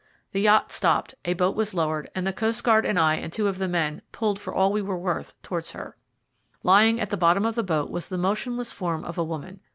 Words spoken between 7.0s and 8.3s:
the bottom of the boat was the